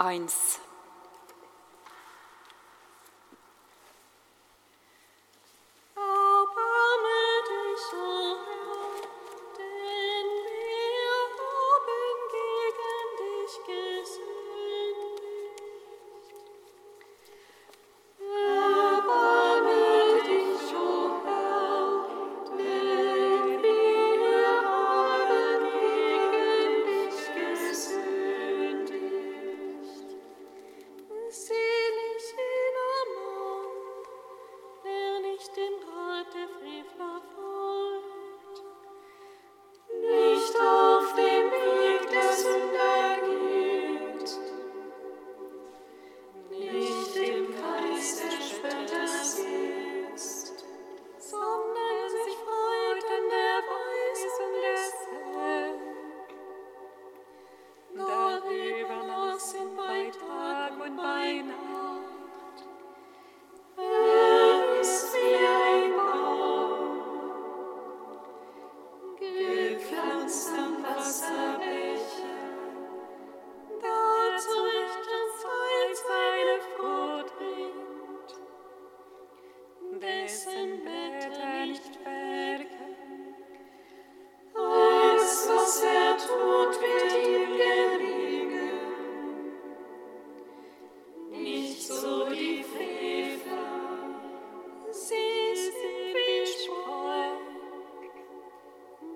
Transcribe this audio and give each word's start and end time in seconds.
1. 0.00 0.28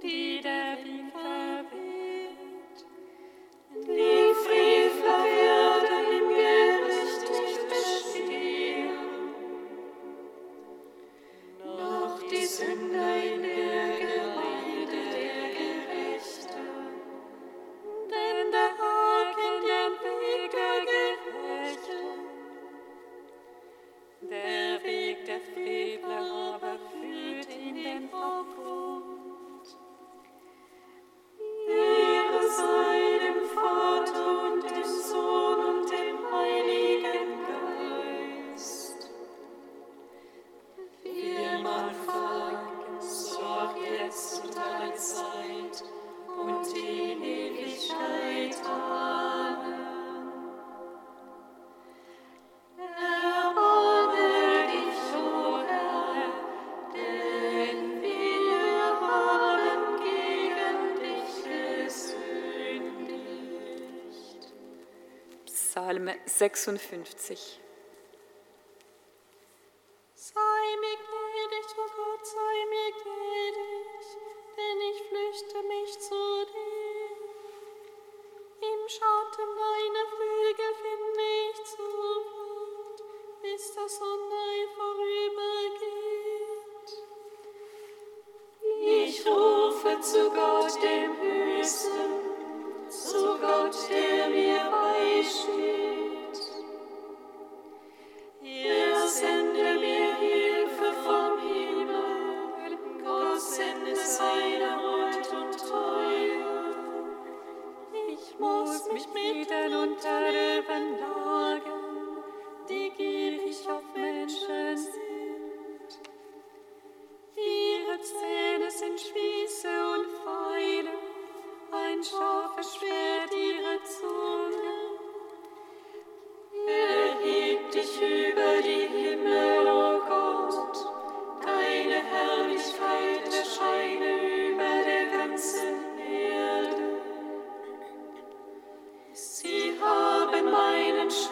die 0.03 0.41
der 0.43 0.79
Psalm 65.73 66.77
56. 66.77 67.62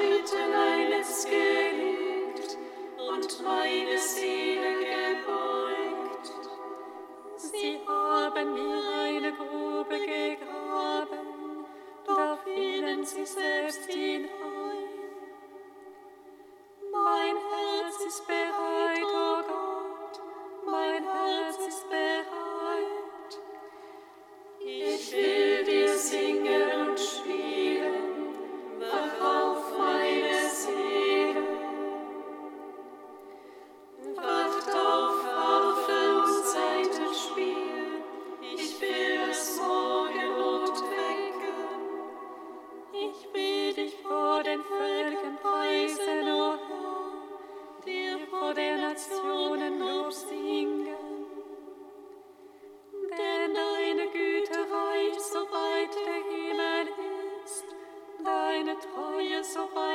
Schritten 0.00 0.54
eines 0.54 1.24
gelegt 1.26 2.56
und 2.96 3.44
meine 3.44 3.98
Seele. 3.98 4.39
Treue 58.80 59.44
so. 59.44 59.89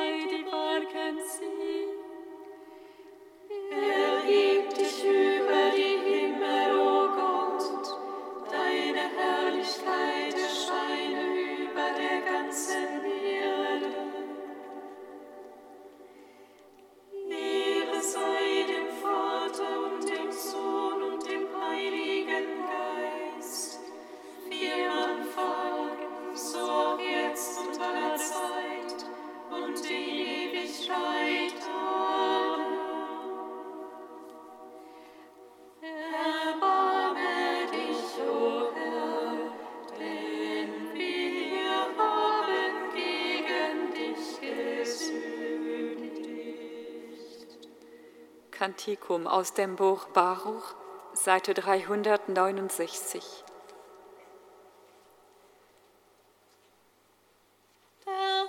Kantikum 48.76 49.26
aus 49.26 49.54
dem 49.54 49.74
Buch 49.74 50.04
Baruch, 50.08 50.74
Seite 51.14 51.54
369. 51.54 53.24
Der 58.04 58.44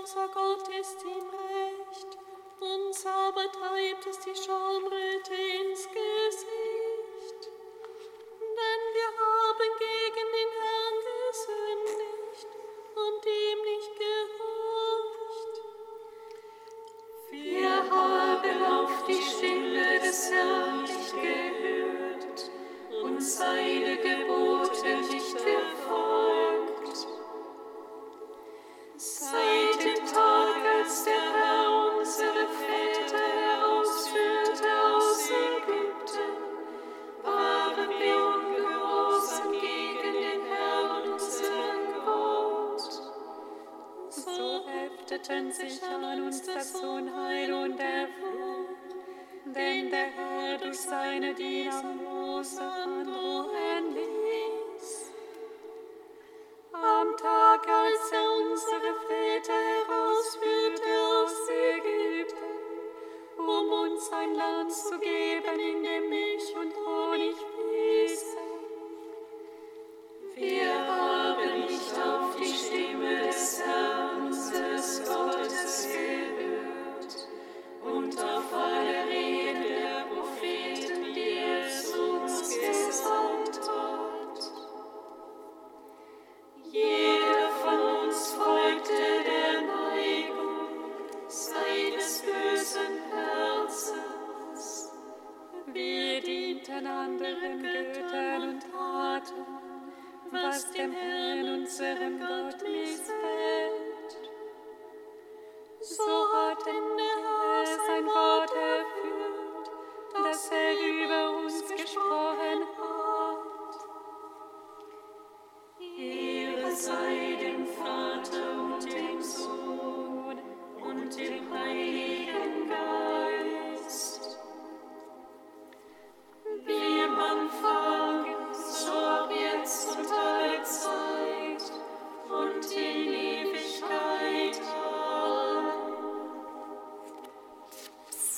unser 0.00 0.26
Gott 0.34 0.68
ist 0.80 1.04
im 1.04 1.28
Recht, 1.30 2.18
unser 2.58 3.32
betreibt 3.32 4.06
ist 4.06 4.26
die 4.26 4.34
Schuld. 4.34 4.71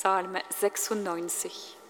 Psalm 0.05 0.37
96. 1.03 1.84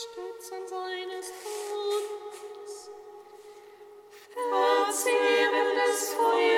Stützen 0.00 0.66
seines 0.66 1.26
Todes. 1.42 2.90
Verzehrendes 4.32 6.14
Feuer. 6.14 6.49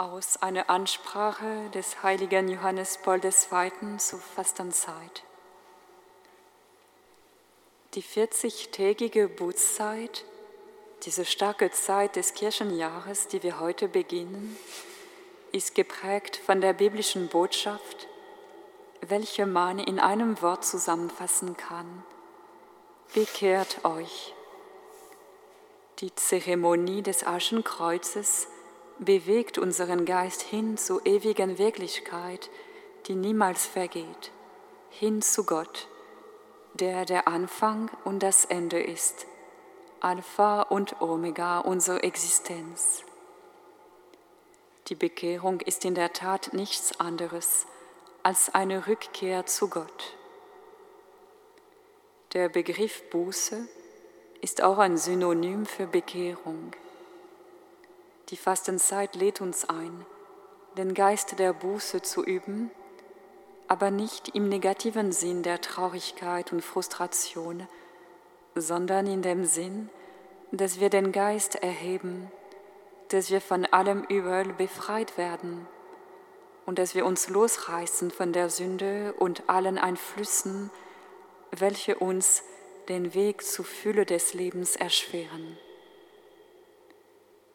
Aus 0.00 0.40
einer 0.40 0.70
Ansprache 0.70 1.68
des 1.74 2.02
heiligen 2.02 2.48
Johannes 2.48 2.96
Paul 3.02 3.20
II. 3.22 3.98
zur 3.98 4.18
Fastenzeit. 4.18 5.24
Die 7.92 8.02
40-tägige 8.02 9.28
Bußzeit, 9.28 10.24
diese 11.02 11.26
starke 11.26 11.70
Zeit 11.70 12.16
des 12.16 12.32
Kirchenjahres, 12.32 13.28
die 13.28 13.42
wir 13.42 13.60
heute 13.60 13.88
beginnen, 13.88 14.56
ist 15.52 15.74
geprägt 15.74 16.38
von 16.38 16.62
der 16.62 16.72
biblischen 16.72 17.28
Botschaft, 17.28 18.08
welche 19.02 19.44
man 19.44 19.78
in 19.78 20.00
einem 20.00 20.40
Wort 20.40 20.64
zusammenfassen 20.64 21.58
kann. 21.58 22.04
Bekehrt 23.12 23.84
euch. 23.84 24.32
Die 25.98 26.14
Zeremonie 26.14 27.02
des 27.02 27.26
Aschenkreuzes 27.26 28.46
bewegt 29.00 29.56
unseren 29.56 30.04
Geist 30.04 30.42
hin 30.42 30.76
zur 30.76 31.04
ewigen 31.06 31.58
Wirklichkeit, 31.58 32.50
die 33.06 33.14
niemals 33.14 33.66
vergeht, 33.66 34.30
hin 34.90 35.22
zu 35.22 35.44
Gott, 35.44 35.88
der 36.74 37.06
der 37.06 37.26
Anfang 37.26 37.90
und 38.04 38.22
das 38.22 38.44
Ende 38.44 38.80
ist, 38.80 39.26
Alpha 40.00 40.62
und 40.62 41.00
Omega 41.00 41.60
unserer 41.60 42.04
Existenz. 42.04 43.02
Die 44.88 44.94
Bekehrung 44.94 45.60
ist 45.60 45.84
in 45.84 45.94
der 45.94 46.12
Tat 46.12 46.52
nichts 46.52 47.00
anderes 47.00 47.66
als 48.22 48.54
eine 48.54 48.86
Rückkehr 48.86 49.46
zu 49.46 49.68
Gott. 49.68 50.16
Der 52.34 52.48
Begriff 52.48 53.08
Buße 53.10 53.66
ist 54.42 54.62
auch 54.62 54.78
ein 54.78 54.98
Synonym 54.98 55.64
für 55.64 55.86
Bekehrung. 55.86 56.72
Die 58.30 58.36
Fastenzeit 58.36 59.16
lädt 59.16 59.40
uns 59.40 59.68
ein, 59.68 60.06
den 60.76 60.94
Geist 60.94 61.40
der 61.40 61.52
Buße 61.52 62.00
zu 62.02 62.24
üben, 62.24 62.70
aber 63.66 63.90
nicht 63.90 64.36
im 64.36 64.48
negativen 64.48 65.10
Sinn 65.10 65.42
der 65.42 65.60
Traurigkeit 65.60 66.52
und 66.52 66.62
Frustration, 66.62 67.66
sondern 68.54 69.08
in 69.08 69.22
dem 69.22 69.44
Sinn, 69.44 69.88
dass 70.52 70.78
wir 70.78 70.90
den 70.90 71.10
Geist 71.10 71.56
erheben, 71.56 72.30
dass 73.08 73.30
wir 73.30 73.40
von 73.40 73.66
allem 73.66 74.04
Übel 74.04 74.52
befreit 74.52 75.18
werden 75.18 75.66
und 76.66 76.78
dass 76.78 76.94
wir 76.94 77.06
uns 77.06 77.28
losreißen 77.28 78.12
von 78.12 78.32
der 78.32 78.48
Sünde 78.48 79.12
und 79.18 79.48
allen 79.48 79.76
Einflüssen, 79.76 80.70
welche 81.50 81.96
uns 81.96 82.44
den 82.88 83.12
Weg 83.12 83.42
zur 83.42 83.64
Fülle 83.64 84.06
des 84.06 84.34
Lebens 84.34 84.76
erschweren. 84.76 85.58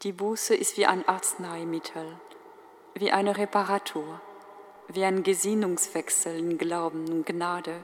Die 0.05 0.13
Buße 0.13 0.53
ist 0.53 0.77
wie 0.77 0.85
ein 0.85 1.07
Arzneimittel, 1.07 2.05
wie 2.93 3.11
eine 3.11 3.37
Reparatur, 3.37 4.21
wie 4.87 5.03
ein 5.03 5.23
Gesinnungswechsel 5.23 6.37
in 6.37 6.59
Glauben 6.59 7.09
und 7.11 7.25
Gnade, 7.25 7.83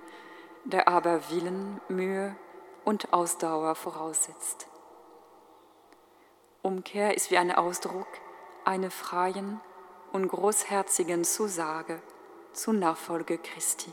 der 0.64 0.88
aber 0.88 1.32
Willen, 1.32 1.82
Mühe 1.90 2.36
und 2.86 3.12
Ausdauer 3.12 3.74
voraussetzt. 3.74 4.68
Umkehr 6.62 7.18
ist 7.18 7.32
wie 7.32 7.40
ein 7.40 7.52
Ausdruck 7.52 8.06
einer 8.66 8.92
freien 8.92 9.60
und 10.12 10.28
großherzigen 10.28 11.24
Zusage 11.24 12.04
zur 12.54 12.76
Nachfolge 12.76 13.40
Christi. 13.40 13.92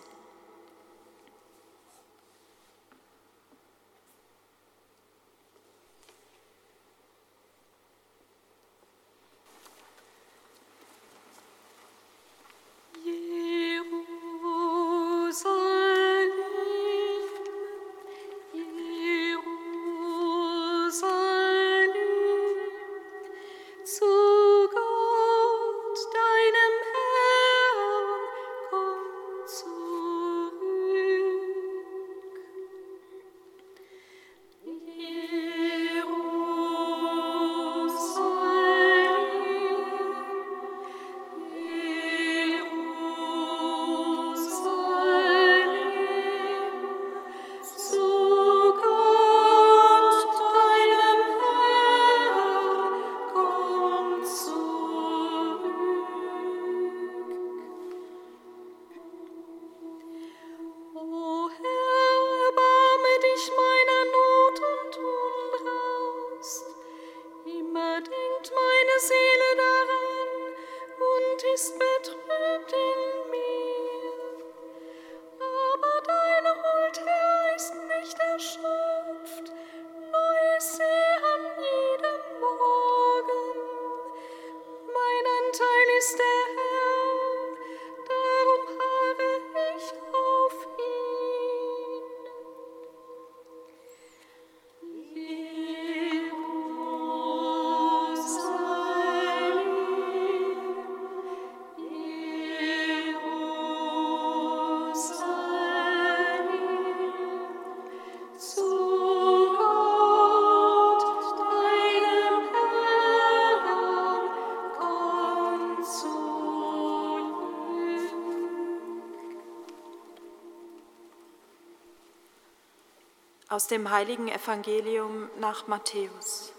Aus 123.58 123.66
dem 123.66 123.90
heiligen 123.90 124.28
Evangelium 124.28 125.28
nach 125.40 125.66
Matthäus. 125.66 126.52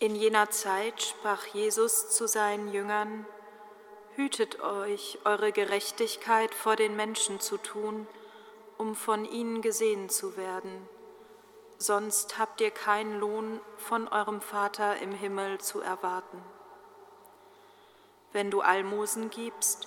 In 0.00 0.16
jener 0.16 0.50
Zeit 0.50 1.00
sprach 1.00 1.46
Jesus 1.46 2.10
zu 2.10 2.26
seinen 2.26 2.72
Jüngern, 2.72 3.24
Hütet 4.16 4.60
euch, 4.60 5.20
eure 5.24 5.52
Gerechtigkeit 5.52 6.52
vor 6.56 6.74
den 6.74 6.96
Menschen 6.96 7.38
zu 7.38 7.56
tun, 7.56 8.08
um 8.76 8.96
von 8.96 9.24
ihnen 9.24 9.62
gesehen 9.62 10.08
zu 10.08 10.36
werden. 10.36 10.88
Sonst 11.78 12.36
habt 12.36 12.60
ihr 12.60 12.72
keinen 12.72 13.20
Lohn 13.20 13.60
von 13.76 14.08
eurem 14.08 14.40
Vater 14.40 14.96
im 14.96 15.12
Himmel 15.12 15.60
zu 15.60 15.78
erwarten. 15.80 16.42
Wenn 18.32 18.50
du 18.50 18.60
Almosen 18.60 19.30
gibst, 19.30 19.86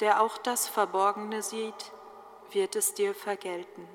der 0.00 0.22
auch 0.22 0.38
das 0.38 0.68
Verborgene 0.68 1.42
sieht, 1.42 1.92
wird 2.50 2.74
es 2.74 2.94
dir 2.94 3.14
vergelten. 3.14 3.86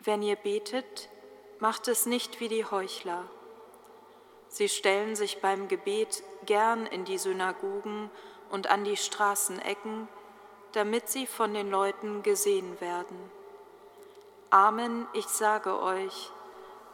Wenn 0.00 0.22
ihr 0.22 0.36
betet, 0.36 1.08
macht 1.60 1.88
es 1.88 2.06
nicht 2.06 2.40
wie 2.40 2.48
die 2.48 2.64
Heuchler. 2.64 3.24
Sie 4.48 4.68
stellen 4.68 5.14
sich 5.16 5.40
beim 5.40 5.68
Gebet 5.68 6.22
gern 6.46 6.86
in 6.86 7.04
die 7.04 7.18
Synagogen 7.18 8.10
und 8.50 8.68
an 8.68 8.84
die 8.84 8.96
Straßenecken, 8.96 10.08
damit 10.72 11.08
sie 11.08 11.26
von 11.26 11.54
den 11.54 11.70
Leuten 11.70 12.22
gesehen 12.22 12.80
werden. 12.80 13.30
Amen, 14.50 15.06
ich 15.12 15.26
sage 15.26 15.80
euch, 15.80 16.32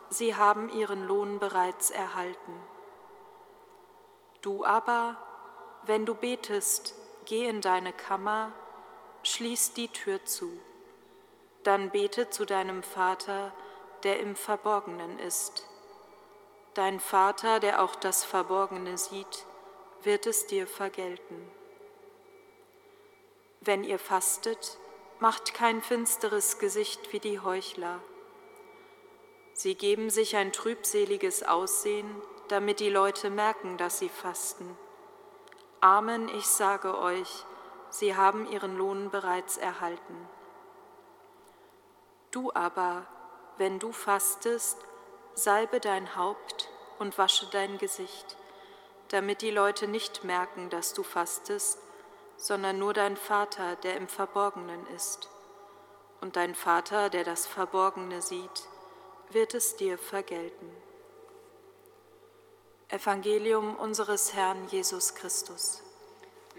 sie 0.09 0.35
haben 0.35 0.69
ihren 0.71 1.07
Lohn 1.07 1.39
bereits 1.39 1.91
erhalten. 1.91 2.61
Du 4.43 4.65
aber, 4.65 5.17
wenn 5.87 6.07
du 6.07 6.15
betest, 6.15 6.95
geh 7.27 7.47
in 7.47 7.61
deine 7.61 7.93
Kammer, 7.93 8.53
schließ 9.23 9.75
die 9.75 9.89
Tür 9.89 10.25
zu. 10.25 10.51
Dann 11.63 11.91
bete 11.91 12.31
zu 12.31 12.45
deinem 12.45 12.83
Vater, 12.83 13.53
der 14.03 14.21
im 14.21 14.37
Verborgenen 14.37 15.19
ist. 15.19 15.67
Dein 16.75 17.01
Vater, 17.01 17.61
der 17.61 17.83
auch 17.83 17.95
das 17.95 18.25
Verborgene 18.25 18.99
sieht, 18.99 19.47
wird 20.03 20.27
es 20.27 20.47
dir 20.47 20.67
vergelten. 20.67 21.51
Wenn 23.61 23.85
ihr 23.85 23.99
fastet, 23.99 24.77
macht 25.21 25.55
kein 25.55 25.81
finsteres 25.81 26.59
Gesicht 26.59 27.13
wie 27.13 27.21
die 27.21 27.41
Heuchler. 27.41 28.01
Sie 29.55 29.75
geben 29.75 30.11
sich 30.11 30.37
ein 30.37 30.53
trübseliges 30.53 31.45
Aussehen, 31.45 32.11
damit 32.49 32.81
die 32.81 32.91
Leute 32.91 33.31
merken, 33.31 33.79
dass 33.79 34.01
sie 34.01 34.09
fasten. 34.09 34.77
Amen, 35.85 36.31
ich 36.31 36.47
sage 36.47 36.97
euch, 36.99 37.45
sie 37.91 38.17
haben 38.17 38.51
ihren 38.51 38.79
Lohn 38.79 39.11
bereits 39.11 39.59
erhalten. 39.59 40.17
Du 42.31 42.51
aber, 42.55 43.05
wenn 43.59 43.79
du 43.79 43.93
fastest, 43.93 44.79
salbe 45.35 45.81
dein 45.81 46.17
Haupt 46.17 46.71
und 46.99 47.19
wasche 47.19 47.45
dein 47.51 47.77
Gesicht, 47.77 48.39
damit 49.09 49.43
die 49.43 49.51
Leute 49.51 49.87
nicht 49.87 50.25
merken, 50.25 50.71
dass 50.71 50.95
du 50.95 51.03
fastest, 51.03 51.79
sondern 52.39 52.79
nur 52.79 52.95
dein 52.95 53.19
Vater, 53.19 53.77
der 53.77 53.99
im 53.99 54.09
Verborgenen 54.09 54.87
ist. 54.87 55.29
Und 56.23 56.37
dein 56.37 56.55
Vater, 56.55 57.11
der 57.11 57.25
das 57.25 57.47
Verborgene 57.47 58.23
sieht, 58.23 58.69
wird 59.29 59.53
es 59.53 59.77
dir 59.77 59.99
vergelten. 59.99 60.84
Evangelium 62.89 63.77
unseres 63.77 64.35
Herrn 64.35 64.69
Jesus 64.69 65.15
Christus. 65.15 65.83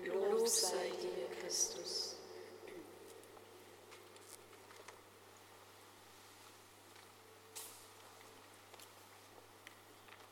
Lob 0.03 0.47
sei 0.47 0.91
dir, 1.01 1.27
Christus. 1.39 2.17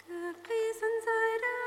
Gepriesen 0.05 0.93
sei 1.05 1.39
der 1.39 1.62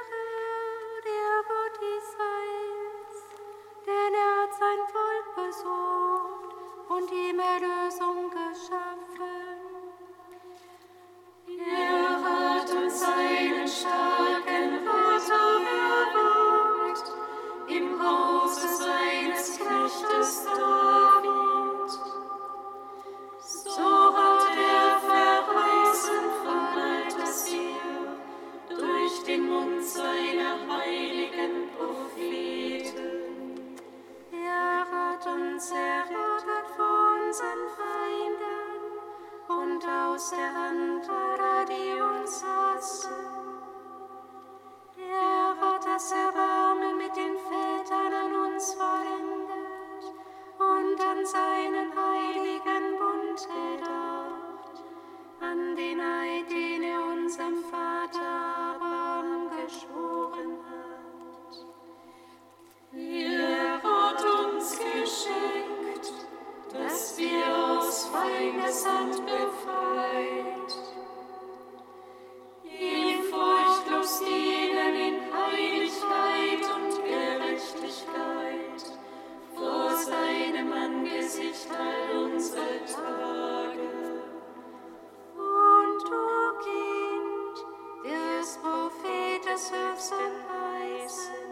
Christ 89.96 90.12
in 90.12 90.32
thy. 90.46 91.45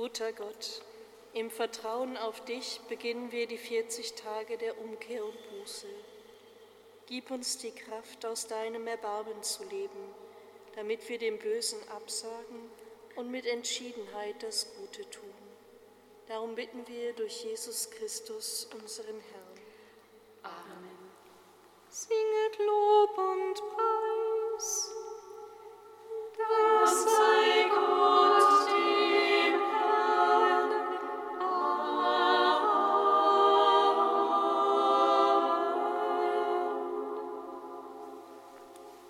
Guter 0.00 0.32
Gott, 0.32 0.80
im 1.34 1.50
Vertrauen 1.50 2.16
auf 2.16 2.42
dich 2.46 2.80
beginnen 2.88 3.32
wir 3.32 3.46
die 3.46 3.58
40 3.58 4.14
Tage 4.14 4.56
der 4.56 4.80
Umkehr 4.80 5.22
und 5.22 5.36
Buße. 5.50 5.88
Gib 7.04 7.30
uns 7.30 7.58
die 7.58 7.70
Kraft, 7.70 8.24
aus 8.24 8.46
deinem 8.46 8.86
Erbarmen 8.86 9.42
zu 9.42 9.62
leben, 9.64 10.14
damit 10.74 11.06
wir 11.10 11.18
dem 11.18 11.38
Bösen 11.38 11.86
absagen 11.90 12.70
und 13.16 13.30
mit 13.30 13.44
Entschiedenheit 13.44 14.42
das 14.42 14.74
Gute 14.74 15.02
tun. 15.10 15.34
Darum 16.28 16.54
bitten 16.54 16.88
wir 16.88 17.12
durch 17.12 17.44
Jesus 17.44 17.90
Christus, 17.90 18.70
unseren 18.80 19.20
Herrn. 19.20 19.39